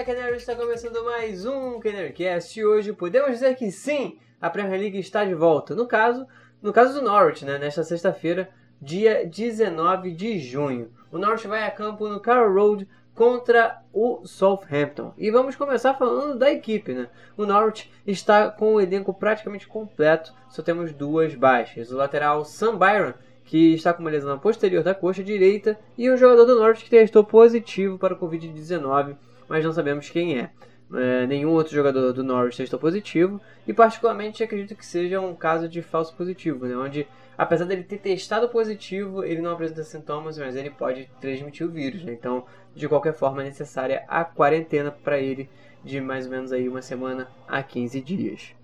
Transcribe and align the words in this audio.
Olá, 0.00 0.06
Canary! 0.06 0.36
Está 0.38 0.56
começando 0.56 1.04
mais 1.04 1.44
um 1.44 1.78
Canarycast 1.78 2.58
e 2.58 2.64
hoje 2.64 2.90
podemos 2.90 3.32
dizer 3.32 3.54
que 3.54 3.70
sim, 3.70 4.18
a 4.40 4.48
Premier 4.48 4.80
League 4.80 4.98
está 4.98 5.26
de 5.26 5.34
volta. 5.34 5.74
No 5.74 5.86
caso, 5.86 6.26
no 6.62 6.72
caso 6.72 6.94
do 6.94 7.04
Norwich, 7.04 7.44
né, 7.44 7.58
nesta 7.58 7.84
sexta-feira, 7.84 8.48
dia 8.80 9.26
19 9.26 10.12
de 10.12 10.38
junho. 10.38 10.90
O 11.12 11.18
Norwich 11.18 11.46
vai 11.46 11.64
a 11.64 11.70
campo 11.70 12.08
no 12.08 12.18
Carroll 12.18 12.54
Road 12.54 12.88
contra 13.14 13.82
o 13.92 14.26
Southampton. 14.26 15.12
E 15.18 15.30
vamos 15.30 15.54
começar 15.54 15.92
falando 15.92 16.38
da 16.38 16.50
equipe, 16.50 16.94
né? 16.94 17.06
O 17.36 17.44
Norwich 17.44 17.92
está 18.06 18.50
com 18.50 18.76
o 18.76 18.80
elenco 18.80 19.12
praticamente 19.12 19.68
completo, 19.68 20.32
só 20.48 20.62
temos 20.62 20.94
duas 20.94 21.34
baixas. 21.34 21.92
O 21.92 21.96
lateral 21.98 22.42
Sam 22.46 22.78
Byron, 22.78 23.12
que 23.44 23.74
está 23.74 23.92
com 23.92 24.00
uma 24.00 24.10
lesão 24.10 24.38
posterior 24.38 24.82
da 24.82 24.94
coxa 24.94 25.22
direita, 25.22 25.78
e 25.98 26.08
o 26.08 26.16
jogador 26.16 26.46
do 26.46 26.58
Norwich 26.58 26.84
que 26.84 26.90
testou 26.90 27.22
positivo 27.22 27.98
para 27.98 28.14
o 28.14 28.18
Covid-19, 28.18 29.14
mas 29.50 29.64
não 29.64 29.72
sabemos 29.72 30.08
quem 30.08 30.38
é. 30.38 30.50
É, 30.94 31.26
nenhum 31.26 31.50
outro 31.50 31.74
jogador 31.74 32.12
do 32.12 32.22
Norwich 32.22 32.56
testou 32.56 32.78
positivo 32.78 33.40
e 33.66 33.72
particularmente 33.72 34.44
acredito 34.44 34.76
que 34.76 34.86
seja 34.86 35.20
um 35.20 35.34
caso 35.34 35.68
de 35.68 35.82
falso 35.82 36.14
positivo, 36.14 36.66
né? 36.66 36.76
onde 36.76 37.06
apesar 37.36 37.64
dele 37.64 37.82
ter 37.82 37.98
testado 37.98 38.48
positivo, 38.48 39.24
ele 39.24 39.40
não 39.40 39.50
apresenta 39.50 39.82
sintomas, 39.82 40.38
mas 40.38 40.54
ele 40.54 40.70
pode 40.70 41.10
transmitir 41.20 41.66
o 41.66 41.70
vírus, 41.70 42.04
né? 42.04 42.12
então 42.12 42.44
de 42.74 42.88
qualquer 42.88 43.12
forma 43.12 43.42
é 43.42 43.46
necessária 43.46 44.04
a 44.06 44.24
quarentena 44.24 44.92
para 44.92 45.18
ele 45.18 45.50
de 45.84 46.00
mais 46.00 46.26
ou 46.26 46.30
menos 46.30 46.52
aí 46.52 46.68
uma 46.68 46.82
semana 46.82 47.28
a 47.48 47.60
15 47.60 48.00
dias. 48.00 48.54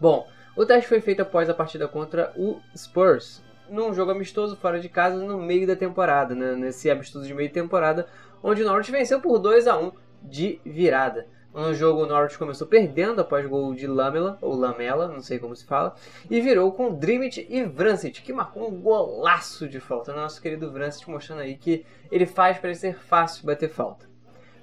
Bom, 0.00 0.28
o 0.56 0.66
teste 0.66 0.88
foi 0.88 1.00
feito 1.00 1.22
após 1.22 1.48
a 1.48 1.54
partida 1.54 1.86
contra 1.86 2.32
o 2.36 2.60
Spurs, 2.76 3.42
num 3.68 3.92
jogo 3.92 4.10
amistoso 4.10 4.56
fora 4.56 4.80
de 4.80 4.88
casa 4.88 5.16
no 5.16 5.38
meio 5.38 5.66
da 5.66 5.76
temporada, 5.76 6.34
né? 6.34 6.54
nesse 6.54 6.90
amistoso 6.90 7.26
de 7.26 7.34
meio 7.34 7.50
temporada, 7.50 8.06
onde 8.42 8.62
o 8.62 8.66
Norwich 8.66 8.90
venceu 8.90 9.20
por 9.20 9.38
2 9.38 9.66
a 9.66 9.78
1 9.78 9.92
de 10.22 10.60
virada. 10.64 11.26
No 11.54 11.72
jogo, 11.72 12.02
o 12.02 12.06
Norwich 12.06 12.36
começou 12.36 12.66
perdendo 12.66 13.22
após 13.22 13.46
gol 13.46 13.74
de 13.74 13.86
Lamela, 13.86 14.36
ou 14.42 14.54
Lamela, 14.54 15.08
não 15.08 15.22
sei 15.22 15.38
como 15.38 15.56
se 15.56 15.64
fala, 15.64 15.94
e 16.28 16.38
virou 16.38 16.70
com 16.70 16.92
Drimit 16.92 17.46
e 17.48 17.64
Vrancic, 17.64 18.20
que 18.20 18.32
marcou 18.32 18.68
um 18.68 18.78
golaço 18.78 19.66
de 19.66 19.80
falta. 19.80 20.12
Nosso 20.12 20.42
querido 20.42 20.70
Vrancic 20.70 21.08
mostrando 21.08 21.40
aí 21.40 21.56
que 21.56 21.86
ele 22.12 22.26
faz 22.26 22.58
parecer 22.58 22.94
fácil 22.94 23.46
bater 23.46 23.70
falta. 23.70 24.06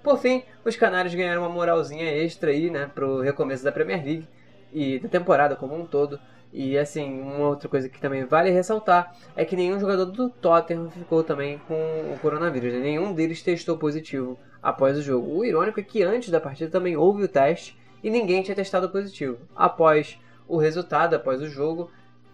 Por 0.04 0.20
fim, 0.20 0.44
os 0.64 0.76
Canários 0.76 1.16
ganharam 1.16 1.42
uma 1.42 1.50
moralzinha 1.50 2.06
extra 2.06 2.52
aí, 2.52 2.70
né, 2.70 2.92
pro 2.94 3.22
recomeço 3.22 3.64
da 3.64 3.72
Premier 3.72 4.04
League 4.06 4.28
e 4.72 5.00
da 5.00 5.10
temporada 5.10 5.56
como 5.56 5.76
um 5.76 5.88
todo. 5.88 6.20
E 6.54 6.78
assim, 6.78 7.20
uma 7.20 7.48
outra 7.48 7.68
coisa 7.68 7.90
que 7.90 8.00
também 8.00 8.26
vale 8.26 8.52
ressaltar 8.52 9.16
é 9.36 9.44
que 9.44 9.56
nenhum 9.56 9.80
jogador 9.80 10.06
do 10.06 10.30
Tottenham 10.30 10.92
ficou 10.92 11.24
também 11.24 11.60
com 11.68 11.74
o 11.74 12.20
coronavírus. 12.22 12.72
Né? 12.74 12.80
Nenhum 12.80 13.12
deles 13.12 13.42
testou 13.42 13.76
positivo 13.76 14.38
após 14.62 14.96
o 14.96 15.02
jogo. 15.02 15.36
O 15.36 15.44
irônico 15.44 15.80
é 15.80 15.84
que 15.84 16.04
antes 16.04 16.30
da 16.30 16.40
partida 16.40 16.70
também 16.70 16.96
houve 16.96 17.24
o 17.24 17.28
teste 17.28 17.76
e 18.04 18.10
ninguém 18.12 18.44
tinha 18.44 18.56
testado 18.56 18.88
positivo. 18.88 19.40
Após 19.56 20.20
o 20.48 20.58
resultado, 20.58 21.16
após 21.16 21.42
o 21.42 21.50
jogo, 21.50 21.90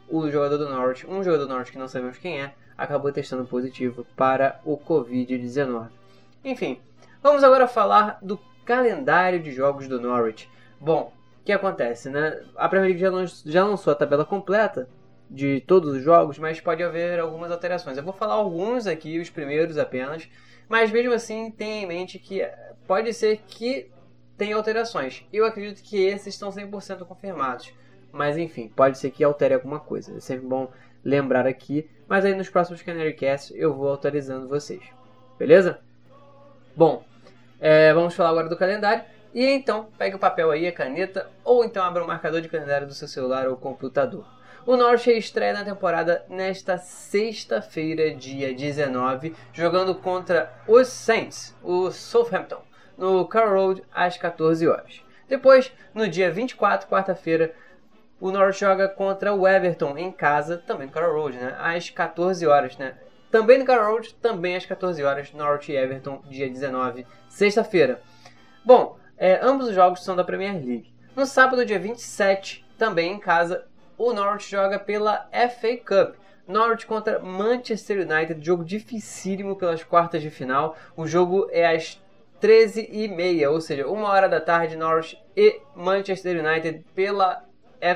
o 0.10 0.30
jogador 0.30 0.58
do 0.58 0.68
Norwich, 0.68 1.08
um 1.08 1.24
jogador 1.24 1.46
do 1.46 1.50
Norwich 1.50 1.72
que 1.72 1.78
não 1.78 1.88
sabemos 1.88 2.18
quem 2.18 2.42
é, 2.42 2.54
acabou 2.78 3.14
testando 3.14 3.46
positivo 3.46 4.06
para 4.18 4.60
o 4.66 4.78
Covid-19. 4.78 5.88
Enfim, 6.44 6.78
vamos 7.24 7.42
agora 7.42 7.70
falar 7.70 8.20
do 8.22 8.38
calendário 8.66 9.40
de 9.40 9.54
jogos 9.54 9.88
do 9.88 10.00
Norwich. 10.00 10.50
Bom, 10.78 11.14
que 11.50 11.54
acontece, 11.54 12.12
né? 12.12 12.40
A 12.56 12.70
Premier 12.70 12.92
League 12.92 13.02
já, 13.02 13.10
lançou, 13.10 13.52
já 13.52 13.66
lançou 13.66 13.92
a 13.92 13.96
tabela 13.96 14.24
completa 14.24 14.88
de 15.28 15.62
todos 15.62 15.96
os 15.96 16.04
jogos, 16.04 16.38
mas 16.38 16.62
pode 16.62 16.84
haver 16.84 17.20
algumas 17.20 17.52
alterações. 17.52 17.98
Eu 17.98 18.04
vou 18.04 18.14
falar 18.14 18.36
alguns 18.36 18.86
aqui, 18.86 19.18
os 19.18 19.32
primeiros 19.32 19.80
apenas, 19.80 20.30
mas 20.68 20.92
mesmo 20.92 21.12
assim 21.12 21.50
tenha 21.50 21.82
em 21.82 21.88
mente 21.88 22.20
que 22.20 22.48
pode 22.86 23.12
ser 23.16 23.42
que 23.48 23.90
tenha 24.38 24.56
alterações. 24.56 25.26
Eu 25.34 25.44
acredito 25.44 25.82
que 25.82 25.98
esses 25.98 26.36
estão 26.36 26.52
100% 26.52 27.00
confirmados, 27.06 27.74
mas 28.12 28.38
enfim, 28.38 28.68
pode 28.68 29.00
ser 29.00 29.10
que 29.10 29.24
altere 29.24 29.56
alguma 29.56 29.80
coisa. 29.80 30.18
É 30.18 30.20
sempre 30.20 30.46
bom 30.46 30.72
lembrar 31.04 31.48
aqui, 31.48 31.90
mas 32.08 32.26
aí 32.26 32.36
nos 32.36 32.50
próximos 32.50 32.84
Canary 32.84 33.14
Cast 33.14 33.58
eu 33.58 33.74
vou 33.74 33.92
atualizando 33.92 34.48
vocês. 34.48 34.84
Beleza? 35.40 35.80
Bom, 36.76 37.04
é, 37.60 37.92
vamos 37.92 38.14
falar 38.14 38.30
agora 38.30 38.50
do 38.50 38.56
calendário. 38.56 39.04
E 39.34 39.46
então, 39.46 39.90
pegue 39.98 40.16
o 40.16 40.20
papel 40.20 40.50
aí, 40.50 40.68
a 40.68 40.72
caneta, 40.72 41.30
ou 41.44 41.64
então 41.64 41.84
abra 41.84 42.04
o 42.04 42.08
marcador 42.08 42.42
de 42.42 42.50
calendário 42.50 42.88
do 42.88 42.94
seu 42.94 43.08
celular 43.08 43.48
ou 43.48 43.56
computador. 43.56 44.26
O 44.66 44.76
Norwich 44.76 45.10
estreia 45.12 45.54
na 45.54 45.64
temporada 45.64 46.26
nesta 46.30 46.78
sexta-feira, 46.78 48.14
dia 48.14 48.54
19, 48.54 49.36
jogando 49.54 49.96
contra 49.96 50.52
os 50.68 50.88
Saints, 50.88 51.56
o 51.64 51.90
Southampton, 51.92 52.62
no 52.98 53.26
Carroll 53.26 53.68
Road, 53.68 53.84
às 53.94 54.18
14 54.18 54.68
horas. 54.68 55.02
Depois, 55.28 55.72
no 55.94 56.08
dia 56.08 56.32
24, 56.32 56.88
quarta-feira, 56.88 57.54
o 58.20 58.32
Norwich 58.32 58.60
joga 58.60 58.88
contra 58.90 59.34
o 59.34 59.48
Everton 59.48 59.98
em 59.98 60.12
casa, 60.12 60.58
também 60.58 60.88
no 60.88 60.94
Carroll 60.94 61.22
Road, 61.22 61.38
né? 61.38 61.56
Às 61.58 61.90
14 61.90 62.46
horas, 62.46 62.78
né? 62.78 62.96
Também 63.32 63.58
no 63.58 63.66
Carroll 63.66 63.94
Road, 63.94 64.14
também 64.16 64.56
às 64.56 64.66
14 64.66 65.04
horas, 65.04 65.32
Norwich 65.32 65.72
e 65.72 65.78
Everton, 65.78 66.22
dia 66.28 66.50
19, 66.50 67.08
sexta-feira. 67.30 68.02
Bom, 68.66 68.99
é, 69.20 69.38
ambos 69.44 69.68
os 69.68 69.76
jogos 69.76 70.02
são 70.02 70.16
da 70.16 70.24
Premier 70.24 70.54
League. 70.54 70.94
No 71.14 71.26
sábado, 71.26 71.66
dia 71.66 71.78
27, 71.78 72.66
também 72.78 73.12
em 73.12 73.20
casa, 73.20 73.66
o 73.98 74.14
Norwich 74.14 74.50
joga 74.50 74.80
pela 74.80 75.30
FA 75.32 75.76
Cup. 75.76 76.16
Norwich 76.48 76.88
contra 76.88 77.20
Manchester 77.20 78.08
United, 78.10 78.44
jogo 78.44 78.64
dificílimo 78.64 79.58
pelas 79.58 79.84
quartas 79.84 80.22
de 80.22 80.30
final. 80.30 80.78
O 80.96 81.06
jogo 81.06 81.50
é 81.52 81.76
às 81.76 82.02
13h30, 82.42 83.52
ou 83.52 83.60
seja, 83.60 83.86
uma 83.88 84.08
hora 84.08 84.30
da 84.30 84.40
tarde, 84.40 84.78
Norwich 84.78 85.22
e 85.36 85.60
Manchester 85.76 86.44
United 86.44 86.86
pela 86.96 87.44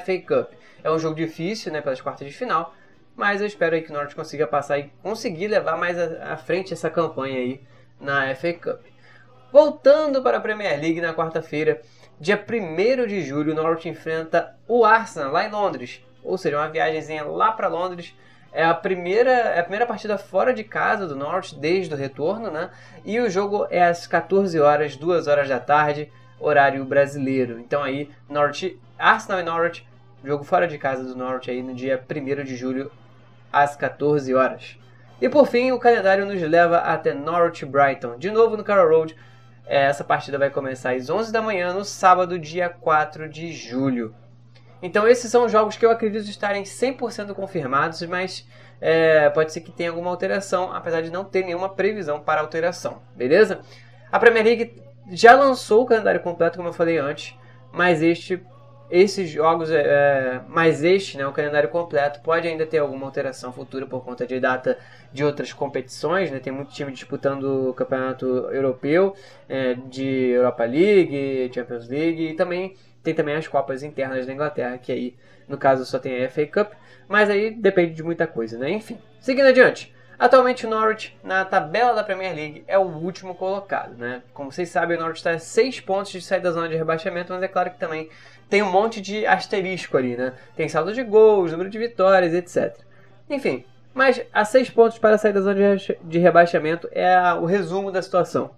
FA 0.06 0.20
Cup. 0.20 0.52
É 0.84 0.92
um 0.92 1.00
jogo 1.00 1.16
difícil, 1.16 1.72
né, 1.72 1.80
pelas 1.80 2.02
quartas 2.02 2.28
de 2.28 2.34
final, 2.34 2.76
mas 3.16 3.40
eu 3.40 3.48
espero 3.48 3.82
que 3.82 3.90
o 3.90 3.94
Norwich 3.94 4.14
consiga 4.14 4.46
passar 4.46 4.78
e 4.78 4.92
conseguir 5.02 5.48
levar 5.48 5.78
mais 5.78 5.98
à 5.98 6.36
frente 6.36 6.74
essa 6.74 6.90
campanha 6.90 7.38
aí 7.38 7.62
na 7.98 8.36
FA 8.36 8.54
Cup. 8.54 8.93
Voltando 9.54 10.24
para 10.24 10.38
a 10.38 10.42
Premier 10.42 10.82
League 10.82 11.00
na 11.00 11.14
quarta-feira, 11.14 11.80
dia 12.20 12.44
1 12.44 13.06
de 13.06 13.22
julho, 13.22 13.52
o 13.52 13.56
Norwich 13.56 13.88
enfrenta 13.88 14.56
o 14.68 14.84
Arsenal 14.84 15.32
lá 15.32 15.46
em 15.46 15.52
Londres. 15.52 16.04
Ou 16.24 16.40
seja, 16.40 16.58
uma 16.58 16.70
viagemzinha 16.70 17.24
lá 17.24 17.52
para 17.52 17.68
Londres. 17.68 18.16
É 18.52 18.66
a 18.66 18.74
primeira, 18.74 19.30
é 19.30 19.60
a 19.60 19.62
primeira 19.62 19.86
partida 19.86 20.18
fora 20.18 20.56
de 20.56 20.64
casa 20.64 21.06
do 21.06 21.16
Norwich 21.16 21.54
desde 21.54 21.94
o 21.94 21.98
retorno, 21.98 22.50
né? 22.50 22.72
E 23.06 23.20
o 23.20 23.30
jogo 23.30 23.68
é 23.70 23.84
às 23.84 24.08
14 24.08 24.60
horas, 24.60 24.96
2 24.96 25.28
horas 25.28 25.48
da 25.48 25.60
tarde, 25.60 26.12
horário 26.40 26.84
brasileiro. 26.84 27.60
Então 27.60 27.84
aí, 27.84 28.10
Norwich, 28.28 28.80
Arsenal 28.98 29.40
e 29.40 29.44
Norwich, 29.44 29.88
jogo 30.24 30.44
fora 30.44 30.68
de 30.68 30.80
casa 30.80 31.04
do 31.04 31.16
Norwich 31.16 31.52
aí 31.52 31.62
no 31.62 31.76
dia 31.76 32.04
1 32.10 32.44
de 32.44 32.56
julho 32.56 32.92
às 33.52 33.76
14 33.76 34.34
horas. 34.34 34.80
E 35.22 35.30
por 35.30 35.46
fim, 35.46 35.72
o 35.72 35.78
calendário 35.78 36.26
nos 36.26 36.42
leva 36.42 36.80
até 36.80 37.14
Norwich 37.14 37.64
Brighton, 37.68 38.18
de 38.18 38.32
novo 38.32 38.58
no 38.58 38.64
Carroll 38.64 38.90
Road, 38.90 39.16
essa 39.66 40.04
partida 40.04 40.38
vai 40.38 40.50
começar 40.50 40.94
às 40.94 41.10
11 41.10 41.32
da 41.32 41.42
manhã 41.42 41.74
no 41.74 41.86
sábado, 41.86 42.38
dia 42.38 42.70
4 42.70 43.30
de 43.30 43.52
julho. 43.54 44.14
Então 44.82 45.08
esses 45.08 45.32
são 45.32 45.48
jogos 45.48 45.78
que 45.78 45.86
eu 45.86 45.92
acredito 45.92 46.30
estarem 46.30 46.64
100% 46.64 47.34
confirmados, 47.34 48.02
mas 48.04 48.46
é, 48.82 49.30
pode 49.30 49.54
ser 49.54 49.62
que 49.62 49.72
tenha 49.72 49.90
alguma 49.90 50.10
alteração, 50.10 50.74
apesar 50.74 51.02
de 51.02 51.10
não 51.10 51.24
ter 51.24 51.46
nenhuma 51.46 51.70
previsão 51.70 52.20
para 52.20 52.42
alteração, 52.42 53.02
beleza? 53.16 53.62
A 54.12 54.20
Premier 54.20 54.44
League 54.46 54.82
já 55.10 55.34
lançou 55.36 55.84
o 55.84 55.86
calendário 55.86 56.20
completo, 56.20 56.58
como 56.58 56.68
eu 56.68 56.74
falei 56.74 56.98
antes, 56.98 57.34
mas 57.72 58.02
este 58.02 58.44
esses 58.90 59.30
jogos, 59.30 59.72
é, 59.72 59.82
é, 59.82 60.42
mais 60.48 60.84
este, 60.84 61.18
né, 61.18 61.26
o 61.26 61.32
calendário 61.32 61.70
completo, 61.70 62.20
pode 62.22 62.48
ainda 62.48 62.66
ter 62.66 62.78
alguma 62.78 63.06
alteração 63.06 63.52
futura 63.52 63.86
por 63.88 64.04
conta 64.04 64.26
de 64.28 64.40
data 64.40 64.78
de 65.12 65.24
outras 65.24 65.52
competições. 65.52 66.30
Né? 66.30 66.40
Tem 66.40 66.54
muito 66.54 66.72
time 66.72 66.92
disputando 66.92 67.70
o 67.70 67.74
campeonato 67.74 68.26
europeu, 68.52 69.16
é, 69.50 69.74
de 69.74 70.30
Europa 70.32 70.64
League, 70.66 71.52
Champions 71.54 71.88
League 71.88 72.30
e 72.30 72.34
também 72.36 72.76
tem 73.02 73.14
também 73.14 73.36
as 73.36 73.48
Copas 73.48 73.84
internas 73.84 74.26
da 74.26 74.34
Inglaterra, 74.34 74.78
que 74.78 74.92
aí 74.92 75.16
no 75.48 75.58
caso 75.58 75.86
só 75.86 76.00
tem 76.00 76.24
a 76.24 76.30
FA 76.30 76.46
Cup, 76.46 76.72
mas 77.08 77.30
aí 77.30 77.52
depende 77.52 77.94
de 77.94 78.02
muita 78.02 78.26
coisa, 78.26 78.58
né? 78.58 78.70
Enfim, 78.72 78.98
seguindo 79.20 79.48
adiante. 79.48 79.94
Atualmente 80.18 80.66
o 80.66 80.70
Norwich, 80.70 81.18
na 81.22 81.44
tabela 81.44 81.94
da 81.94 82.04
Premier 82.04 82.34
League, 82.34 82.64
é 82.66 82.78
o 82.78 82.84
último 82.84 83.36
colocado. 83.36 83.98
Né? 83.98 84.22
Como 84.34 84.52
vocês 84.52 84.70
sabem, 84.70 84.96
o 84.96 85.00
Norwich 85.00 85.20
está 85.20 85.32
a 85.32 85.40
6 85.40 85.82
pontos 85.82 86.12
de 86.12 86.22
sair 86.22 86.40
da 86.40 86.52
zona 86.52 86.70
de 86.70 86.76
rebaixamento, 86.76 87.34
mas 87.34 87.44
é 87.44 87.48
claro 87.48 87.72
que 87.72 87.80
também 87.80 88.10
tem 88.50 88.62
um 88.62 88.72
monte 88.72 89.02
de 89.02 89.26
asterisco 89.26 89.98
ali. 89.98 90.16
Né? 90.16 90.34
Tem 90.56 90.70
saldo 90.70 90.94
de 90.94 91.04
gols, 91.04 91.52
número 91.52 91.70
de 91.70 91.78
vitórias, 91.80 92.34
etc. 92.34 92.78
Enfim, 93.30 93.66
mas 93.94 94.22
a 94.34 94.44
6 94.44 94.70
pontos 94.72 94.98
para 94.98 95.18
sair 95.18 95.34
da 95.34 95.42
zona 95.42 95.78
de 96.04 96.20
rebaixamento 96.20 96.90
é 96.92 97.34
o 97.34 97.46
resumo 97.46 97.92
da 97.92 98.02
situação. 98.02 98.52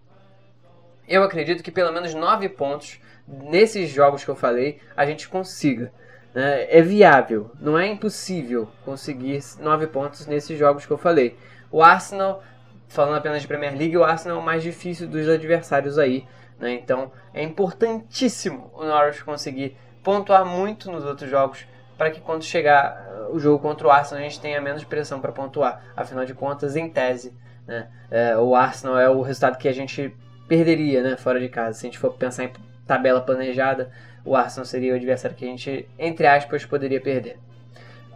Eu 1.07 1.23
acredito 1.23 1.63
que 1.63 1.71
pelo 1.71 1.93
menos 1.93 2.13
9 2.13 2.49
pontos 2.49 2.99
nesses 3.27 3.89
jogos 3.89 4.23
que 4.23 4.29
eu 4.29 4.35
falei 4.35 4.79
a 4.95 5.05
gente 5.05 5.27
consiga. 5.27 5.91
Né? 6.33 6.67
É 6.69 6.81
viável, 6.81 7.51
não 7.59 7.77
é 7.77 7.87
impossível 7.87 8.67
conseguir 8.83 9.39
9 9.59 9.87
pontos 9.87 10.25
nesses 10.25 10.57
jogos 10.57 10.85
que 10.85 10.91
eu 10.91 10.97
falei. 10.97 11.37
O 11.71 11.83
Arsenal 11.83 12.43
falando 12.87 13.17
apenas 13.17 13.41
de 13.41 13.47
Premier 13.47 13.75
League, 13.77 13.97
o 13.97 14.03
Arsenal 14.03 14.37
é 14.37 14.39
o 14.41 14.43
mais 14.43 14.63
difícil 14.63 15.07
dos 15.07 15.27
adversários 15.27 15.97
aí. 15.97 16.25
Né? 16.59 16.73
Então 16.73 17.11
é 17.33 17.43
importantíssimo 17.43 18.71
o 18.73 18.83
Norwich 18.83 19.23
conseguir 19.23 19.77
pontuar 20.03 20.45
muito 20.45 20.91
nos 20.91 21.03
outros 21.03 21.29
jogos 21.29 21.65
para 21.97 22.11
que 22.11 22.19
quando 22.19 22.43
chegar 22.43 23.27
uh, 23.29 23.35
o 23.35 23.39
jogo 23.39 23.59
contra 23.59 23.87
o 23.87 23.91
Arsenal 23.91 24.23
a 24.23 24.27
gente 24.27 24.39
tenha 24.39 24.61
menos 24.61 24.83
pressão 24.83 25.19
para 25.19 25.31
pontuar. 25.31 25.83
Afinal 25.95 26.25
de 26.25 26.33
contas, 26.33 26.75
em 26.75 26.89
tese, 26.89 27.33
né, 27.65 27.89
é, 28.11 28.37
o 28.37 28.55
Arsenal 28.55 28.99
é 28.99 29.09
o 29.09 29.21
resultado 29.21 29.57
que 29.57 29.67
a 29.67 29.73
gente 29.73 30.15
perderia 30.47 31.01
né, 31.01 31.17
fora 31.17 31.39
de 31.39 31.49
casa. 31.49 31.79
Se 31.79 31.85
a 31.85 31.89
gente 31.89 31.97
for 31.97 32.13
pensar 32.13 32.43
em 32.43 32.53
tabela 32.85 33.21
planejada, 33.21 33.91
o 34.23 34.35
Arsenal 34.35 34.65
seria 34.65 34.93
o 34.93 34.95
adversário 34.95 35.35
que 35.35 35.45
a 35.45 35.47
gente, 35.47 35.89
entre 35.97 36.27
aspas, 36.27 36.65
poderia 36.65 37.01
perder. 37.01 37.37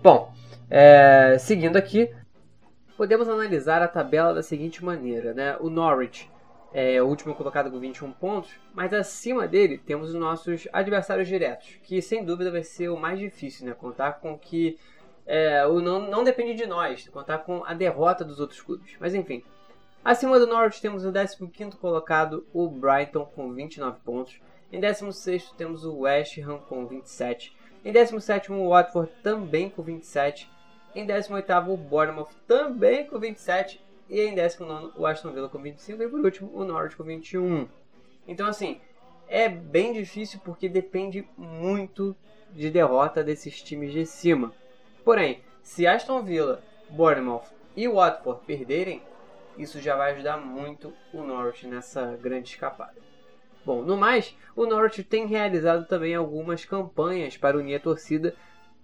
Bom, 0.03 0.31
é, 0.69 1.37
seguindo 1.39 1.77
aqui, 1.77 2.11
podemos 2.95 3.27
analisar 3.27 3.81
a 3.81 3.87
tabela 3.87 4.33
da 4.33 4.43
seguinte 4.43 4.83
maneira. 4.83 5.33
Né? 5.33 5.55
O 5.59 5.69
Norwich 5.69 6.29
é 6.73 7.01
o 7.01 7.07
último 7.07 7.33
colocado 7.33 7.71
com 7.71 7.79
21 7.79 8.11
pontos, 8.11 8.51
mas 8.73 8.93
acima 8.93 9.47
dele 9.47 9.77
temos 9.77 10.09
os 10.09 10.15
nossos 10.15 10.67
adversários 10.71 11.27
diretos, 11.27 11.79
que 11.83 12.01
sem 12.01 12.23
dúvida 12.23 12.51
vai 12.51 12.63
ser 12.63 12.89
o 12.89 12.97
mais 12.97 13.17
difícil, 13.17 13.65
né? 13.65 13.73
Contar 13.73 14.13
com 14.13 14.37
que 14.37 14.77
é, 15.25 15.65
o 15.65 15.79
não, 15.79 16.09
não 16.09 16.23
depende 16.23 16.55
de 16.55 16.65
nós, 16.65 17.07
contar 17.09 17.39
com 17.39 17.63
a 17.65 17.73
derrota 17.73 18.23
dos 18.23 18.39
outros 18.39 18.61
clubes. 18.61 18.95
Mas 18.99 19.13
enfim, 19.13 19.43
acima 20.03 20.39
do 20.39 20.47
Norwich 20.47 20.81
temos 20.81 21.05
o 21.05 21.11
15º 21.11 21.75
colocado, 21.75 22.45
o 22.53 22.67
Brighton, 22.67 23.25
com 23.25 23.51
29 23.53 23.99
pontos. 24.03 24.39
Em 24.71 24.79
16º 24.79 25.55
temos 25.55 25.83
o 25.83 25.99
West 25.99 26.37
Ham 26.39 26.59
com 26.67 26.85
27. 26.85 27.55
Em 27.83 27.91
17º 27.91 28.51
o 28.51 28.69
Watford 28.69 29.11
também 29.23 29.69
com 29.69 29.81
27. 29.81 30.49
Em 30.95 31.05
18º 31.05 31.69
o 31.69 31.77
Bournemouth 31.77 32.29
também 32.47 33.05
com 33.07 33.19
27 33.19 33.83
e 34.09 34.21
em 34.21 34.33
19 34.33 34.93
o 34.95 35.05
Aston 35.05 35.31
Villa 35.31 35.47
com 35.47 35.61
25 35.61 36.01
e 36.01 36.07
por 36.09 36.19
último 36.19 36.51
o 36.53 36.65
Norwich 36.65 36.95
com 36.95 37.03
21. 37.03 37.67
Então 38.27 38.47
assim, 38.47 38.81
é 39.27 39.47
bem 39.47 39.93
difícil 39.93 40.39
porque 40.43 40.67
depende 40.67 41.27
muito 41.37 42.15
de 42.51 42.69
derrota 42.69 43.23
desses 43.23 43.61
times 43.61 43.93
de 43.93 44.05
cima. 44.05 44.51
Porém, 45.05 45.41
se 45.61 45.85
Aston 45.85 46.23
Villa, 46.23 46.63
Bournemouth 46.89 47.45
e 47.75 47.87
Watford 47.87 48.41
perderem, 48.45 49.03
isso 49.57 49.79
já 49.79 49.95
vai 49.95 50.13
ajudar 50.13 50.37
muito 50.37 50.93
o 51.13 51.21
Norwich 51.21 51.67
nessa 51.67 52.17
grande 52.17 52.49
escapada. 52.49 52.95
Bom, 53.65 53.83
no 53.83 53.97
mais, 53.97 54.35
o 54.55 54.65
Norwich 54.65 55.03
tem 55.03 55.27
realizado 55.27 55.85
também 55.85 56.15
algumas 56.15 56.65
campanhas 56.65 57.37
para 57.37 57.57
unir 57.57 57.75
a 57.75 57.79
torcida 57.79 58.33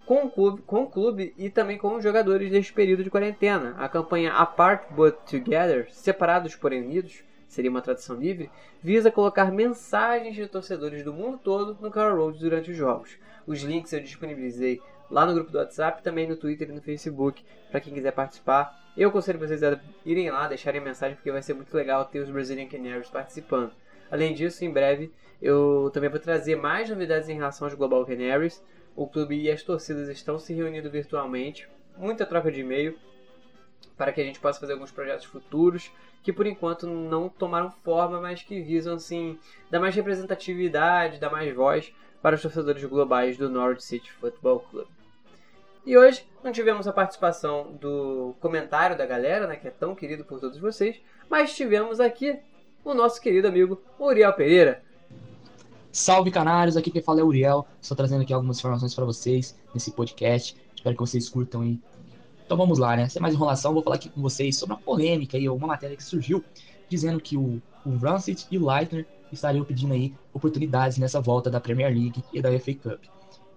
com 0.06 0.26
o, 0.26 0.30
clube, 0.30 0.62
com 0.62 0.84
o 0.84 0.90
clube 0.90 1.34
e 1.38 1.50
também 1.50 1.78
com 1.78 1.96
os 1.96 2.04
jogadores 2.04 2.52
deste 2.52 2.72
período 2.72 3.04
de 3.04 3.10
quarentena. 3.10 3.76
A 3.78 3.90
campanha 3.90 4.34
Apart 4.34 4.92
But 4.92 5.16
Together, 5.30 5.88
Separados 5.92 6.56
Porém 6.56 6.84
Unidos, 6.84 7.24
seria 7.48 7.72
uma 7.72 7.82
tradução 7.82 8.16
livre, 8.16 8.52
visa 8.82 9.12
colocar 9.12 9.52
mensagens 9.52 10.36
de 10.36 10.48
torcedores 10.48 11.04
do 11.04 11.14
mundo 11.14 11.40
todo 11.44 11.78
no 11.82 11.90
Carroll 11.90 12.26
Road 12.26 12.40
durante 12.40 12.72
os 12.72 12.78
jogos. 12.78 13.18
Os 13.48 13.62
links 13.62 13.94
eu 13.94 14.00
disponibilizei 14.00 14.82
lá 15.10 15.26
no 15.26 15.34
grupo 15.34 15.52
do 15.52 15.58
WhatsApp, 15.58 16.04
também 16.04 16.28
no 16.28 16.36
Twitter 16.36 16.70
e 16.70 16.74
no 16.74 16.82
Facebook, 16.82 17.44
para 17.72 17.80
quem 17.80 17.94
quiser 17.94 18.12
participar. 18.12 18.76
Eu 18.98 19.10
aconselho 19.10 19.40
vocês 19.40 19.64
a 19.64 19.80
irem 20.06 20.30
lá, 20.32 20.48
deixarem 20.48 20.82
mensagem, 20.82 21.16
porque 21.16 21.32
vai 21.32 21.42
ser 21.42 21.54
muito 21.54 21.74
legal 21.76 22.06
ter 22.06 22.20
os 22.20 22.30
Brazilian 22.30 22.68
Canaries 22.68 23.10
participando. 23.10 23.72
Além 24.10 24.34
disso, 24.34 24.64
em 24.64 24.72
breve 24.72 25.12
eu 25.42 25.92
também 25.94 26.10
vou 26.10 26.20
trazer 26.20 26.56
mais 26.56 26.90
novidades 26.90 27.30
em 27.30 27.36
relação 27.36 27.68
aos 27.68 27.76
Global 27.76 28.06
Canaries, 28.06 28.64
o 28.96 29.08
clube 29.08 29.36
e 29.40 29.52
as 29.52 29.62
torcidas 29.62 30.08
estão 30.10 30.40
se 30.40 30.54
reunindo 30.54 30.90
virtualmente, 30.90 31.68
muita 31.98 32.26
troca 32.26 32.52
de 32.52 32.62
e-mail 32.62 32.98
para 33.98 34.12
que 34.12 34.22
a 34.22 34.24
gente 34.24 34.40
possa 34.40 34.60
fazer 34.60 34.74
alguns 34.74 34.92
projetos 34.92 35.26
futuros 35.26 35.92
que 36.24 36.34
por 36.34 36.48
enquanto 36.48 36.88
não 36.88 37.30
tomaram 37.30 37.70
forma, 37.70 38.20
mas 38.20 38.42
que 38.42 38.62
visam 38.62 38.96
assim 38.96 39.38
dar 39.70 39.80
mais 39.80 39.96
representatividade, 39.96 41.20
dar 41.20 41.30
mais 41.30 41.54
voz 41.54 41.94
para 42.22 42.36
os 42.36 42.42
torcedores 42.42 42.84
globais 42.84 43.38
do 43.38 43.48
Norwich 43.48 43.84
City 43.84 44.12
Football 44.12 44.62
Club. 44.72 44.88
E 45.86 45.96
hoje 45.96 46.28
não 46.44 46.52
tivemos 46.52 46.88
a 46.88 46.94
participação 46.94 47.74
do 47.74 48.36
comentário 48.40 48.98
da 48.98 49.06
galera, 49.06 49.46
né, 49.46 49.56
que 49.56 49.68
é 49.68 49.72
tão 49.72 49.94
querido 49.94 50.26
por 50.26 50.40
todos 50.40 50.58
vocês, 50.58 51.00
mas 51.30 51.56
tivemos 51.56 52.00
aqui 52.00 52.40
o 52.84 52.96
nosso 52.96 53.22
querido 53.22 53.48
amigo 53.48 53.80
Uriel 54.00 54.34
Pereira, 54.34 54.82
Salve 55.96 56.30
canários, 56.30 56.76
aqui 56.76 56.92
quem 56.92 57.02
fala 57.02 57.22
é 57.22 57.24
o 57.24 57.28
Uriel. 57.28 57.66
Estou 57.82 57.96
trazendo 57.96 58.22
aqui 58.22 58.34
algumas 58.34 58.58
informações 58.58 58.94
para 58.94 59.06
vocês 59.06 59.56
nesse 59.74 59.92
podcast. 59.92 60.54
Espero 60.76 60.94
que 60.94 61.02
vocês 61.02 61.30
curtam 61.30 61.62
aí. 61.62 61.80
Então 62.46 62.58
vamos 62.58 62.80
lá, 62.80 62.98
né? 62.98 63.08
Sem 63.08 63.22
mais 63.22 63.34
enrolação, 63.34 63.74
vou 63.74 63.82
falar 63.82 63.96
aqui 63.96 64.10
com 64.10 64.22
vocês 64.22 64.58
sobre 64.58 64.76
uma 64.76 64.82
polêmica 64.82 65.38
aí, 65.38 65.48
uma 65.48 65.68
matéria 65.68 65.96
que 65.96 66.04
surgiu 66.04 66.44
dizendo 66.90 67.18
que 67.22 67.38
o, 67.38 67.62
o 67.86 67.96
Rancid 67.96 68.46
e 68.52 68.58
o 68.58 68.70
Leitner 68.70 69.08
estariam 69.32 69.64
pedindo 69.64 69.94
aí 69.94 70.14
oportunidades 70.34 70.98
nessa 70.98 71.22
volta 71.22 71.50
da 71.50 71.62
Premier 71.62 71.94
League 71.94 72.22
e 72.34 72.42
da 72.42 72.50
FA 72.60 72.74
Cup. 72.74 73.06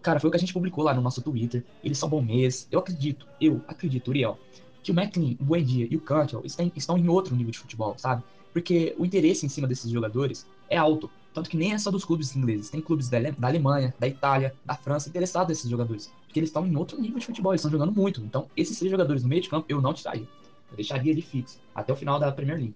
Cara, 0.01 0.21
foi 0.21 0.29
o 0.29 0.31
que 0.31 0.37
a 0.37 0.41
gente 0.41 0.53
publicou 0.53 0.85
lá 0.85 0.95
no 0.95 1.03
nosso 1.03 1.21
Twitter. 1.21 1.65
Eles 1.83 1.99
são 1.99 2.09
bom 2.09 2.23
mês. 2.23 2.69
Eu 2.71 2.79
acredito, 2.79 3.27
eu 3.41 3.61
acredito, 3.67 4.07
Uriel, 4.07 4.39
que 4.81 4.93
o 4.93 4.95
McLean, 4.95 5.35
o 5.41 5.45
Buendia 5.45 5.89
e 5.91 5.97
o 5.97 6.01
Cantwell 6.01 6.47
estão, 6.47 6.71
estão 6.77 6.97
em 6.97 7.09
outro 7.09 7.35
nível 7.35 7.51
de 7.51 7.59
futebol, 7.59 7.95
sabe? 7.99 8.23
Porque 8.53 8.95
o 8.97 9.05
interesse 9.05 9.45
em 9.45 9.49
cima 9.49 9.67
desses 9.67 9.91
jogadores 9.91 10.47
é 10.71 10.77
alto. 10.77 11.11
Tanto 11.33 11.51
que 11.51 11.57
nem 11.57 11.73
é 11.73 11.79
só 11.79 11.91
dos 11.91 12.05
clubes 12.05 12.35
ingleses. 12.35 12.71
Tem 12.71 12.81
clubes 12.81 13.09
da, 13.09 13.19
Alemanha, 13.43 13.95
da 13.99 14.07
Itália, 14.07 14.55
da 14.65 14.75
França 14.75 15.09
interessados 15.09 15.49
nesses 15.49 15.71
jogadores. 15.71 16.13
Porque 16.27 16.41
eles 16.41 16.49
estão 16.49 16.67
em 16.67 16.77
outro 16.77 17.01
nível 17.01 17.19
de 17.19 17.27
futebol, 17.27 17.53
eles 17.53 17.61
estão 17.61 17.71
jogando 17.71 17.93
muito. 17.93 18.21
Então, 18.23 18.49
esses 18.57 18.79
três 18.79 18.91
jogadores 18.91 19.23
no 19.23 19.29
meio 19.29 19.43
de 19.43 19.49
campo, 19.49 19.67
eu 19.69 19.81
não 19.81 19.93
tiraria. 19.93 20.27
Eu 20.71 20.77
deixaria 20.77 21.13
ele 21.13 21.23
fixo, 21.23 21.59
até 21.75 21.93
o 21.93 21.97
final 21.97 22.19
da 22.19 22.31
Premier 22.33 22.59
League. 22.59 22.75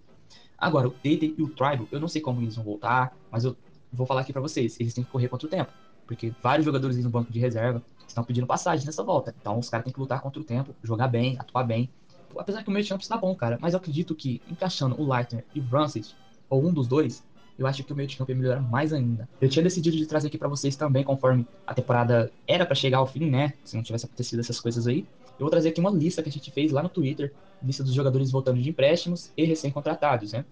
Agora, 0.57 0.87
o 0.87 0.91
Tate 0.93 1.35
e 1.37 1.43
o 1.43 1.49
Tribal, 1.49 1.89
eu 1.91 1.99
não 1.99 2.07
sei 2.07 2.23
como 2.23 2.41
eles 2.41 2.55
vão 2.55 2.65
voltar, 2.65 3.17
mas 3.31 3.45
eu 3.45 3.57
vou 3.93 4.07
falar 4.07 4.21
aqui 4.21 4.33
para 4.33 4.41
vocês. 4.41 4.79
Eles 4.79 4.95
têm 4.95 5.03
que 5.03 5.11
correr 5.11 5.29
contra 5.29 5.47
o 5.47 5.51
tempo. 5.51 5.73
Porque 6.07 6.33
vários 6.41 6.65
jogadores 6.65 6.97
no 7.03 7.11
banco 7.11 7.33
de 7.33 7.41
reserva 7.41 7.83
estão 8.07 8.23
pedindo 8.23 8.47
passagem 8.47 8.87
nessa 8.87 9.03
volta. 9.03 9.35
Então, 9.41 9.59
os 9.59 9.69
caras 9.69 9.85
têm 9.85 9.93
que 9.93 9.99
lutar 9.99 10.21
contra 10.21 10.41
o 10.41 10.45
tempo, 10.45 10.75
jogar 10.83 11.09
bem, 11.09 11.37
atuar 11.39 11.65
bem. 11.65 11.91
Apesar 12.39 12.63
que 12.63 12.69
o 12.69 12.73
meio 12.73 12.85
de 12.85 12.89
campo 12.89 13.03
está 13.03 13.17
bom, 13.17 13.35
cara. 13.35 13.59
Mas 13.61 13.75
eu 13.75 13.79
acredito 13.79 14.15
que, 14.15 14.41
encaixando 14.49 15.01
o 15.01 15.13
Leitner 15.13 15.45
e 15.55 15.61
o 15.61 15.65
Francis, 15.65 16.15
ou 16.49 16.65
um 16.65 16.73
dos 16.73 16.87
dois, 16.87 17.25
eu 17.59 17.67
acho 17.67 17.85
que 17.85 17.93
o 17.93 17.97
meio 17.97 18.09
de 18.09 18.17
campo 18.17 18.31
ia 18.31 18.37
melhorar 18.37 18.61
mais 18.61 18.93
ainda. 18.93 19.29
Eu 19.41 19.49
tinha 19.49 19.63
decidido 19.63 19.97
de 19.97 20.07
trazer 20.07 20.29
aqui 20.29 20.39
para 20.39 20.49
vocês 20.49 20.75
também, 20.77 21.05
conforme 21.05 21.47
a 21.67 21.75
temporada 21.75 22.31
era 22.47 22.65
para 22.65 22.75
chegar 22.75 22.99
ao 22.99 23.07
fim, 23.07 23.31
né? 23.31 23.53
Se 23.65 23.77
não 23.77 23.83
tivesse 23.83 24.07
acontecido 24.07 24.41
essas 24.41 24.61
coisas 24.61 24.87
aí. 24.87 25.07
Eu 25.39 25.45
vou 25.45 25.51
trazer 25.51 25.71
aqui 25.71 25.81
uma 25.81 25.91
lista 25.91 26.23
que 26.23 26.29
a 26.29 26.33
gente 26.33 26.51
fez 26.51 26.73
lá 26.73 26.83
no 26.83 26.89
Twitter, 26.89 27.33
lista 27.63 27.83
dos 27.83 27.95
jogadores 27.95 28.31
voltando 28.31 28.61
de 28.61 28.69
empréstimos 28.69 29.33
e 29.37 29.45
recém-contratados, 29.45 30.33
né? 30.33 30.45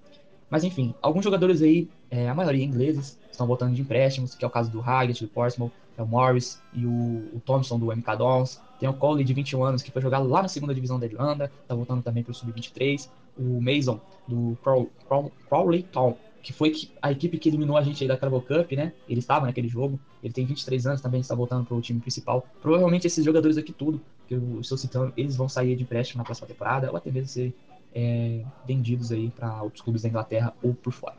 Mas 0.49 0.64
enfim, 0.64 0.95
alguns 1.00 1.23
jogadores 1.23 1.62
aí, 1.62 1.88
é, 2.11 2.28
a 2.28 2.35
maioria 2.35 2.64
ingleses, 2.64 3.16
estão 3.30 3.47
voltando 3.47 3.75
de 3.75 3.80
empréstimos, 3.80 4.35
que 4.35 4.45
é 4.45 4.49
o 4.49 4.50
caso 4.50 4.71
do 4.71 4.80
Haggett, 4.80 5.25
do 5.25 5.30
Portsmouth, 5.30 5.71
é 5.97 6.02
o 6.02 6.07
Morris 6.07 6.61
e 6.73 6.85
o, 6.87 6.90
o 7.35 7.42
Thompson 7.45 7.78
do 7.78 7.87
MK 7.95 8.16
Dons. 8.16 8.61
Tem 8.78 8.88
o 8.88 8.95
Coley 8.95 9.25
de 9.25 9.35
21 9.35 9.62
anos, 9.62 9.83
que 9.83 9.90
foi 9.90 10.02
jogar 10.02 10.19
lá 10.19 10.42
na 10.42 10.49
segunda 10.49 10.75
divisão 10.75 10.99
da 10.99 11.07
Irlanda, 11.07 11.52
tá 11.69 11.75
voltando 11.75 12.02
também 12.02 12.23
para 12.23 12.33
o 12.33 12.35
Sub-23. 12.35 13.09
O 13.38 13.61
Mason, 13.61 14.00
do 14.26 14.59
Craw, 14.62 14.88
Craw, 15.07 15.30
Crawley 15.49 15.83
Town, 15.85 16.16
que 16.42 16.52
foi 16.52 16.73
a 17.00 17.12
equipe 17.12 17.38
que 17.38 17.49
eliminou 17.49 17.76
a 17.76 17.82
gente 17.82 18.02
aí 18.02 18.09
da 18.09 18.16
Carabao 18.16 18.40
Cup, 18.40 18.73
né? 18.73 18.92
Ele 19.09 19.20
estava 19.20 19.47
naquele 19.47 19.68
jogo. 19.68 19.99
Ele 20.23 20.32
tem 20.32 20.44
23 20.44 20.87
anos 20.87 21.00
também, 21.00 21.20
está 21.20 21.35
voltando 21.35 21.64
para 21.64 21.76
o 21.76 21.80
time 21.80 22.00
principal. 22.00 22.47
Provavelmente 22.61 23.06
esses 23.06 23.25
jogadores 23.25 23.56
aqui 23.56 23.73
tudo 23.73 24.00
que 24.26 24.35
eu 24.35 24.61
estou 24.61 24.78
citando, 24.78 25.12
eles 25.16 25.37
vão 25.37 25.49
sair 25.49 25.76
de 25.76 25.82
empréstimo 25.82 26.18
na 26.18 26.25
próxima 26.25 26.47
temporada 26.47 26.90
ou 26.90 26.97
até 26.97 27.11
mesmo 27.11 27.28
ser 27.28 27.54
é, 27.94 28.42
vendidos 28.66 29.12
aí 29.12 29.30
para 29.30 29.62
outros 29.62 29.82
clubes 29.82 30.02
da 30.02 30.09
Inglaterra 30.09 30.54
ou 30.62 30.75
por 30.75 30.92
fora. 30.92 31.16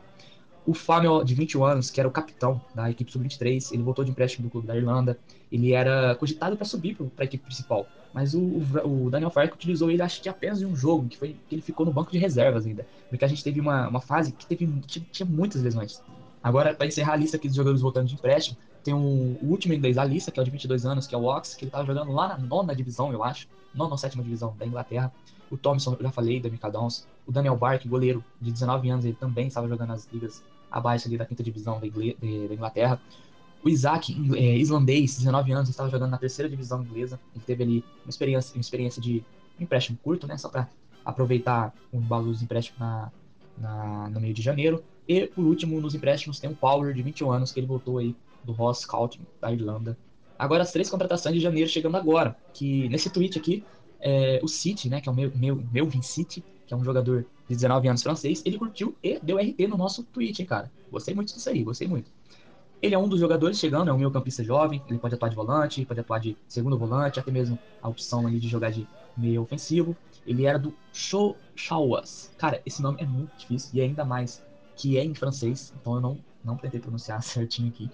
O 0.64 0.74
Fábio, 0.74 1.24
de 1.24 1.34
21 1.34 1.64
anos, 1.64 1.90
que 1.90 1.98
era 1.98 2.08
o 2.08 2.12
capitão 2.12 2.60
da 2.72 2.88
equipe 2.88 3.10
sub-23, 3.10 3.72
ele 3.72 3.82
voltou 3.82 4.04
de 4.04 4.12
empréstimo 4.12 4.46
do 4.46 4.50
clube 4.50 4.66
da 4.66 4.76
Irlanda. 4.76 5.18
Ele 5.50 5.72
era 5.72 6.14
cogitado 6.14 6.56
para 6.56 6.64
subir 6.64 6.94
para 6.94 7.24
a 7.24 7.24
equipe 7.24 7.44
principal. 7.44 7.86
Mas 8.14 8.34
o, 8.34 8.62
o, 8.84 9.10
Daniel 9.10 9.30
Fark 9.30 9.54
utilizou 9.54 9.90
ele, 9.90 10.02
acho 10.02 10.22
que 10.22 10.28
apenas 10.28 10.62
em 10.62 10.66
um 10.66 10.76
jogo, 10.76 11.08
que 11.08 11.16
foi 11.16 11.36
que 11.48 11.54
ele 11.54 11.62
ficou 11.62 11.84
no 11.84 11.92
banco 11.92 12.12
de 12.12 12.18
reservas 12.18 12.64
ainda. 12.64 12.86
Porque 13.08 13.24
a 13.24 13.28
gente 13.28 13.42
teve 13.42 13.58
uma, 13.58 13.88
uma 13.88 14.00
fase 14.00 14.32
que 14.32 14.46
teve, 14.46 14.66
tinha, 14.86 15.04
tinha 15.10 15.26
muitas 15.26 15.62
lesões. 15.62 16.00
Agora, 16.42 16.74
para 16.74 16.86
encerrar 16.86 17.14
a 17.14 17.16
lista 17.16 17.36
aqui 17.36 17.48
dos 17.48 17.56
jogadores 17.56 17.80
voltando 17.80 18.06
de 18.06 18.14
empréstimo, 18.14 18.56
tem 18.84 18.92
o, 18.92 18.98
o, 18.98 19.46
último 19.50 19.74
inglês 19.74 19.96
da 19.96 20.04
lista, 20.04 20.30
que 20.30 20.38
é 20.38 20.42
o 20.42 20.44
de 20.44 20.50
22 20.50 20.84
anos, 20.84 21.06
que 21.06 21.14
é 21.14 21.18
o 21.18 21.24
Ox, 21.24 21.54
que 21.54 21.64
ele 21.64 21.70
estava 21.70 21.86
jogando 21.86 22.12
lá 22.12 22.28
na 22.28 22.38
nona 22.38 22.74
divisão, 22.74 23.12
eu 23.12 23.24
acho. 23.24 23.48
Nona 23.74 23.92
ou 23.92 23.98
sétima 23.98 24.22
divisão 24.22 24.54
da 24.58 24.66
Inglaterra. 24.66 25.12
O 25.50 25.56
Thompson, 25.56 25.94
eu 25.98 26.02
já 26.02 26.10
falei, 26.10 26.40
da 26.40 26.50
Micadons. 26.50 27.06
O 27.26 27.32
Daniel 27.32 27.56
Bark, 27.56 27.86
goleiro 27.86 28.24
de 28.40 28.50
19 28.50 28.90
anos, 28.90 29.04
ele 29.04 29.14
também 29.14 29.46
estava 29.46 29.68
jogando 29.68 29.88
nas 29.88 30.08
ligas 30.12 30.42
abaixo 30.72 31.06
ali 31.06 31.16
da 31.16 31.26
quinta 31.26 31.42
divisão 31.42 31.78
da, 31.78 31.86
Inglaterra. 31.86 33.00
O 33.62 33.68
Isaac, 33.68 34.16
é, 34.36 34.56
islandês, 34.56 35.18
19 35.18 35.52
anos, 35.52 35.68
estava 35.68 35.88
jogando 35.88 36.10
na 36.10 36.18
terceira 36.18 36.48
divisão 36.48 36.82
inglesa. 36.82 37.20
Ele 37.34 37.44
teve 37.44 37.62
ali 37.62 37.84
uma 38.04 38.10
experiência, 38.10 38.56
uma 38.56 38.60
experiência 38.60 39.00
de 39.00 39.22
empréstimo 39.60 39.98
curto, 40.02 40.26
né? 40.26 40.36
Só 40.36 40.48
para 40.48 40.68
aproveitar 41.04 41.72
um 41.92 42.00
baú 42.00 42.32
de 42.32 42.42
empréstimo 42.42 42.78
na, 42.80 43.12
na, 43.56 44.08
no 44.08 44.20
meio 44.20 44.34
de 44.34 44.42
janeiro. 44.42 44.82
E, 45.06 45.26
por 45.26 45.44
último, 45.44 45.80
nos 45.80 45.94
empréstimos 45.94 46.40
tem 46.40 46.50
o 46.50 46.56
Power, 46.56 46.92
de 46.92 47.02
21 47.02 47.30
anos, 47.30 47.52
que 47.52 47.60
ele 47.60 47.66
voltou 47.66 47.98
aí 47.98 48.16
do 48.42 48.52
Ross 48.52 48.80
Scouting, 48.80 49.20
da 49.40 49.52
Irlanda. 49.52 49.96
Agora, 50.38 50.62
as 50.62 50.72
três 50.72 50.90
contratações 50.90 51.34
de 51.36 51.40
janeiro 51.40 51.68
chegando 51.68 51.96
agora. 51.96 52.36
Que 52.52 52.88
nesse 52.88 53.10
tweet 53.10 53.38
aqui, 53.38 53.64
é, 54.00 54.40
o 54.42 54.48
City, 54.48 54.88
né? 54.88 55.00
Que 55.00 55.08
é 55.08 55.12
o 55.12 55.14
meu, 55.14 55.30
meu, 55.36 55.62
meu 55.72 56.02
City, 56.02 56.42
que 56.72 56.74
é 56.74 56.76
um 56.78 56.84
jogador 56.84 57.26
de 57.46 57.54
19 57.54 57.86
anos 57.86 58.02
francês, 58.02 58.42
ele 58.46 58.58
curtiu 58.58 58.96
e 59.02 59.20
deu 59.22 59.38
RT 59.38 59.68
no 59.68 59.76
nosso 59.76 60.02
tweet, 60.04 60.40
hein, 60.40 60.48
cara. 60.48 60.72
Gostei 60.90 61.14
muito 61.14 61.34
disso 61.34 61.50
aí, 61.50 61.62
gostei 61.62 61.86
muito. 61.86 62.10
Ele 62.80 62.94
é 62.94 62.98
um 62.98 63.06
dos 63.06 63.20
jogadores 63.20 63.58
chegando, 63.58 63.90
é 63.90 63.92
um 63.92 63.98
meio 63.98 64.10
campista 64.10 64.42
jovem, 64.42 64.82
ele 64.88 64.98
pode 64.98 65.14
atuar 65.14 65.28
de 65.28 65.36
volante, 65.36 65.84
pode 65.84 66.00
atuar 66.00 66.18
de 66.18 66.36
segundo 66.48 66.78
volante, 66.78 67.20
até 67.20 67.30
mesmo 67.30 67.58
a 67.82 67.88
opção 67.88 68.26
ali 68.26 68.40
de 68.40 68.48
jogar 68.48 68.70
de 68.70 68.88
meio 69.14 69.42
ofensivo. 69.42 69.94
Ele 70.26 70.46
era 70.46 70.58
do 70.58 70.74
Chauas. 71.54 72.32
Cara, 72.38 72.62
esse 72.64 72.80
nome 72.80 73.02
é 73.02 73.06
muito 73.06 73.36
difícil 73.36 73.70
e 73.74 73.82
ainda 73.82 74.04
mais 74.04 74.42
que 74.74 74.96
é 74.96 75.04
em 75.04 75.14
francês, 75.14 75.74
então 75.78 75.96
eu 75.96 76.00
não, 76.00 76.18
não 76.42 76.56
tentei 76.56 76.80
pronunciar 76.80 77.20
certinho 77.22 77.68
aqui. 77.68 77.90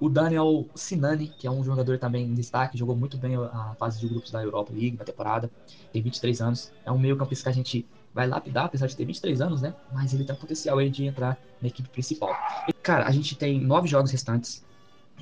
O 0.00 0.08
Daniel 0.08 0.66
Sinani, 0.74 1.28
que 1.28 1.46
é 1.46 1.50
um 1.50 1.62
jogador 1.62 1.98
também 1.98 2.24
em 2.24 2.32
destaque, 2.32 2.78
jogou 2.78 2.96
muito 2.96 3.18
bem 3.18 3.36
a 3.36 3.76
fase 3.78 4.00
de 4.00 4.08
grupos 4.08 4.30
da 4.30 4.42
Europa 4.42 4.72
League 4.72 4.96
na 4.96 5.04
temporada, 5.04 5.50
tem 5.92 6.00
23 6.00 6.40
anos, 6.40 6.72
é 6.86 6.90
um 6.90 6.98
meio 6.98 7.18
campista 7.18 7.44
que 7.44 7.48
a 7.50 7.52
gente 7.52 7.86
vai 8.14 8.26
lapidar, 8.26 8.64
apesar 8.64 8.86
de 8.86 8.96
ter 8.96 9.04
23 9.04 9.42
anos, 9.42 9.60
né? 9.60 9.74
Mas 9.92 10.14
ele 10.14 10.24
tem 10.24 10.34
potencial 10.34 10.78
aí 10.78 10.88
de 10.88 11.04
entrar 11.04 11.38
na 11.60 11.68
equipe 11.68 11.86
principal. 11.90 12.34
E, 12.66 12.72
cara, 12.72 13.06
a 13.06 13.10
gente 13.10 13.36
tem 13.36 13.60
nove 13.60 13.88
jogos 13.88 14.10
restantes. 14.10 14.64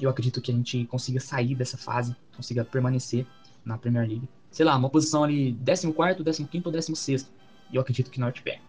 Eu 0.01 0.09
acredito 0.09 0.41
que 0.41 0.53
a 0.53 0.55
gente 0.55 0.85
consiga 0.87 1.19
sair 1.19 1.57
dessa 1.57 1.77
fase, 1.77 2.15
consiga 2.37 2.65
permanecer 2.65 3.27
na 3.65 3.77
Premier 3.77 4.07
League. 4.07 4.29
Sei 4.49 4.65
lá, 4.65 4.77
uma 4.77 4.89
posição 4.89 5.25
ali 5.25 5.53
14, 5.55 6.45
15 6.45 6.63
ou 6.65 6.73
16. 6.73 7.31
E 7.73 7.77
eu 7.77 7.83
acredito 7.83 8.13
que 8.13 8.21
Norte 8.21 8.43
pé. 8.43 8.61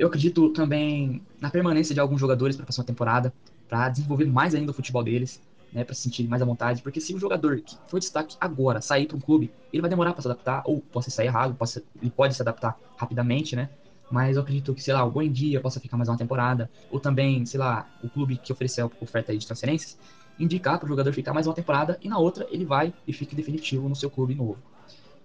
Eu 0.00 0.08
acredito 0.08 0.48
também 0.54 1.20
na 1.38 1.50
permanência 1.50 1.94
de 1.94 2.00
alguns 2.00 2.18
jogadores 2.18 2.56
para 2.56 2.62
a 2.62 2.66
próxima 2.66 2.86
temporada, 2.86 3.34
para 3.68 3.90
desenvolver 3.90 4.24
mais 4.24 4.54
ainda 4.54 4.70
o 4.70 4.74
futebol 4.74 5.04
deles 5.04 5.38
né, 5.70 5.84
para 5.84 5.94
se 5.94 6.00
sentir 6.00 6.26
mais 6.26 6.40
à 6.40 6.46
vontade, 6.46 6.80
porque 6.80 7.02
se 7.02 7.14
o 7.14 7.18
jogador 7.18 7.60
que 7.60 7.76
foi 7.86 8.00
destaque 8.00 8.34
agora 8.40 8.80
sair 8.80 9.06
para 9.06 9.18
um 9.18 9.20
clube, 9.20 9.52
ele 9.70 9.82
vai 9.82 9.90
demorar 9.90 10.14
para 10.14 10.22
se 10.22 10.28
adaptar, 10.28 10.62
ou 10.64 10.80
pode 10.80 11.10
sair 11.10 11.26
errado, 11.26 11.54
pode, 11.54 11.84
ele 12.00 12.10
pode 12.10 12.34
se 12.34 12.40
adaptar 12.40 12.80
rapidamente, 12.96 13.54
né? 13.54 13.68
Mas 14.10 14.36
eu 14.36 14.42
acredito 14.42 14.74
que, 14.74 14.82
sei 14.82 14.94
lá, 14.94 15.04
o 15.04 15.28
Dia 15.28 15.60
possa 15.60 15.78
ficar 15.78 15.98
mais 15.98 16.08
uma 16.08 16.16
temporada, 16.16 16.70
ou 16.90 16.98
também, 16.98 17.44
sei 17.44 17.60
lá, 17.60 17.86
o 18.02 18.08
clube 18.08 18.38
que 18.38 18.50
ofereceu 18.54 18.86
a 18.86 19.04
oferta 19.04 19.36
de 19.36 19.46
transferências, 19.46 19.98
indicar 20.38 20.78
para 20.78 20.86
o 20.86 20.88
jogador 20.88 21.12
ficar 21.12 21.34
mais 21.34 21.46
uma 21.46 21.54
temporada 21.54 21.98
e 22.00 22.08
na 22.08 22.16
outra 22.16 22.46
ele 22.50 22.64
vai 22.64 22.94
e 23.06 23.12
fique 23.12 23.36
definitivo 23.36 23.86
no 23.86 23.94
seu 23.94 24.08
clube 24.08 24.34
novo. 24.34 24.56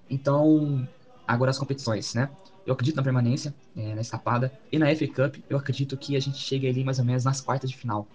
Então, 0.09 0.85
agora 1.27 1.51
as 1.51 1.57
competições, 1.57 2.13
né? 2.13 2.29
Eu 2.65 2.73
acredito 2.73 2.95
na 2.95 3.03
permanência, 3.03 3.53
é, 3.75 3.93
na 3.93 4.01
escapada, 4.01 4.51
e 4.71 4.79
na 4.79 4.93
FA 4.95 5.07
Cup 5.07 5.37
eu 5.49 5.57
acredito 5.57 5.95
que 5.95 6.15
a 6.15 6.19
gente 6.19 6.37
chegue 6.37 6.67
ali 6.67 6.83
mais 6.83 6.99
ou 6.99 7.05
menos 7.05 7.23
nas 7.23 7.41
quartas 7.41 7.69
de 7.69 7.77
final. 7.77 8.07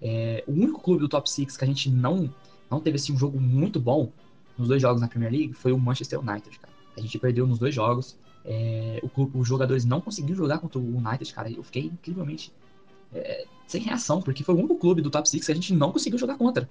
É, 0.00 0.44
o 0.46 0.52
único 0.52 0.80
clube 0.80 1.00
do 1.00 1.08
top 1.08 1.28
6 1.28 1.56
que 1.56 1.64
a 1.64 1.66
gente 1.66 1.90
não, 1.90 2.32
não 2.70 2.80
teve 2.80 2.96
assim, 2.96 3.12
um 3.12 3.18
jogo 3.18 3.40
muito 3.40 3.78
bom 3.78 4.10
nos 4.56 4.68
dois 4.68 4.80
jogos 4.80 5.00
na 5.00 5.08
Premier 5.08 5.32
League 5.32 5.52
foi 5.52 5.72
o 5.72 5.78
Manchester 5.78 6.20
United, 6.20 6.58
cara. 6.58 6.72
A 6.96 7.00
gente 7.00 7.18
perdeu 7.18 7.46
nos 7.46 7.58
dois 7.58 7.74
jogos. 7.74 8.16
É, 8.44 8.98
o 9.02 9.08
clube, 9.08 9.38
os 9.38 9.46
jogadores 9.46 9.84
não 9.84 10.00
conseguiram 10.00 10.36
jogar 10.36 10.58
contra 10.58 10.78
o 10.78 10.96
United, 10.96 11.32
cara. 11.32 11.50
Eu 11.50 11.62
fiquei 11.62 11.84
incrivelmente 11.84 12.52
é, 13.12 13.46
sem 13.66 13.82
reação, 13.82 14.22
porque 14.22 14.42
foi 14.42 14.54
o 14.54 14.58
único 14.58 14.76
clube 14.76 15.02
do 15.02 15.10
top 15.10 15.28
6 15.28 15.44
que 15.44 15.52
a 15.52 15.54
gente 15.54 15.74
não 15.74 15.92
conseguiu 15.92 16.18
jogar 16.18 16.36
contra. 16.36 16.68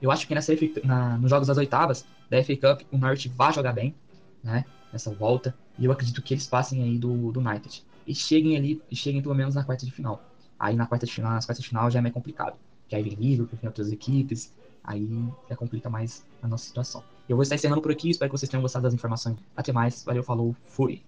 Eu 0.00 0.10
acho 0.10 0.28
que 0.28 0.34
nessa 0.34 0.52
na, 0.84 1.16
nos 1.18 1.30
jogos 1.30 1.48
das 1.48 1.56
oitavas 1.56 2.04
da 2.28 2.42
FA 2.44 2.56
Cup, 2.56 2.82
o 2.92 2.98
Norte 2.98 3.28
vai 3.28 3.52
jogar 3.52 3.72
bem, 3.72 3.94
né? 4.42 4.64
Nessa 4.94 5.10
volta. 5.10 5.52
E 5.76 5.84
eu 5.84 5.90
acredito 5.90 6.22
que 6.22 6.32
eles 6.32 6.46
passem 6.46 6.84
aí 6.84 6.96
do, 6.96 7.32
do 7.32 7.40
United. 7.40 7.84
E 8.06 8.14
cheguem 8.14 8.56
ali, 8.56 8.80
e 8.88 8.94
cheguem 8.94 9.20
pelo 9.20 9.34
menos 9.34 9.56
na 9.56 9.64
quarta 9.64 9.84
de 9.84 9.90
final. 9.90 10.22
Aí 10.56 10.76
na 10.76 10.86
quarta 10.86 11.04
de 11.04 11.12
final, 11.12 11.32
nas 11.32 11.44
quartas 11.44 11.64
de 11.64 11.68
final 11.68 11.90
já 11.90 11.98
é 11.98 12.02
mais 12.02 12.14
complicado. 12.14 12.56
Que 12.88 12.94
aí 12.94 13.02
vem 13.02 13.14
Liverpool, 13.14 13.58
vem 13.60 13.68
outras 13.68 13.90
equipes, 13.90 14.52
aí 14.84 15.08
já 15.48 15.56
complica 15.56 15.90
mais 15.90 16.24
a 16.40 16.46
nossa 16.46 16.64
situação. 16.64 17.02
Eu 17.28 17.34
vou 17.34 17.42
estar 17.42 17.56
encerrando 17.56 17.82
por 17.82 17.90
aqui, 17.90 18.08
espero 18.08 18.30
que 18.30 18.38
vocês 18.38 18.48
tenham 18.48 18.62
gostado 18.62 18.84
das 18.84 18.94
informações. 18.94 19.36
Até 19.56 19.72
mais, 19.72 20.04
valeu, 20.04 20.22
falou, 20.22 20.54
fui! 20.66 21.02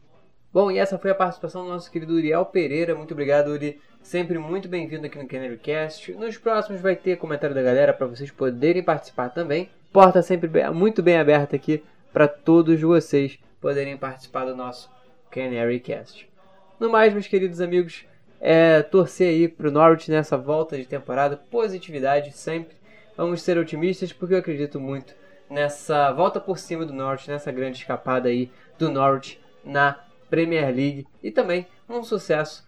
Bom, 0.52 0.70
e 0.70 0.78
essa 0.78 0.98
foi 0.98 1.10
a 1.10 1.14
participação 1.14 1.64
do 1.64 1.68
nosso 1.68 1.90
querido 1.90 2.14
Uriel 2.14 2.44
Pereira. 2.46 2.94
Muito 2.94 3.12
obrigado, 3.12 3.48
Uri. 3.48 3.78
Sempre 4.02 4.38
muito 4.38 4.68
bem-vindo 4.68 5.04
aqui 5.04 5.18
no 5.18 5.28
CanaryCast. 5.28 6.12
Nos 6.14 6.38
próximos 6.38 6.80
vai 6.80 6.96
ter 6.96 7.18
comentário 7.18 7.54
da 7.54 7.62
galera 7.62 7.92
para 7.92 8.06
vocês 8.06 8.30
poderem 8.30 8.82
participar 8.82 9.28
também. 9.28 9.68
Porta 9.92 10.22
sempre 10.22 10.50
muito 10.72 11.02
bem 11.02 11.18
aberta 11.18 11.56
aqui 11.56 11.84
para 12.12 12.26
todos 12.26 12.80
vocês 12.80 13.38
poderem 13.66 13.96
participar 13.96 14.44
do 14.44 14.54
nosso 14.54 14.88
CanaryCast. 15.28 16.30
No 16.78 16.88
mais, 16.88 17.12
meus 17.12 17.26
queridos 17.26 17.61
amigos, 17.61 18.04
é 18.40 18.80
torcer 18.80 19.30
aí 19.30 19.49
pro 19.49 19.73
Norwich 19.73 20.08
nessa 20.08 20.38
volta 20.38 20.76
de 20.76 20.85
temporada, 20.85 21.37
positividade 21.37 22.30
sempre. 22.30 22.76
Vamos 23.16 23.42
ser 23.42 23.58
otimistas 23.58 24.12
porque 24.12 24.35
eu 24.35 24.38
acredito 24.38 24.78
muito 24.78 25.16
nessa 25.50 26.12
volta 26.12 26.38
por 26.38 26.58
cima 26.58 26.87
do 26.87 26.92
Norwich, 26.92 27.28
nessa 27.28 27.50
grande 27.50 27.78
escapada 27.78 28.28
aí 28.28 28.52
do 28.78 28.88
Norwich 28.88 29.40
na 29.64 29.99
Premier 30.30 30.66
League 30.66 31.04
e 31.20 31.32
também 31.32 31.66
um 31.88 32.04
sucesso, 32.04 32.64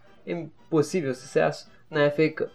possível 0.68 1.14
sucesso 1.14 1.70
na 1.88 2.10
FA 2.10 2.28
Cup. 2.28 2.50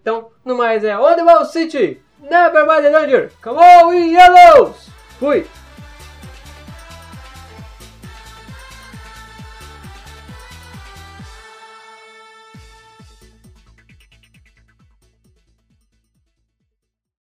Então, 0.00 0.30
no 0.44 0.56
mais 0.56 0.84
é 0.84 0.96
On 0.96 1.16
the 1.16 1.24
Ball 1.24 1.44
City, 1.44 2.00
Never 2.20 2.64
mind 2.64 2.84
the 2.84 2.92
danger, 2.92 3.32
come 3.42 3.58
on 3.58 3.92
yellows! 3.92 4.90
Fui! 5.18 5.44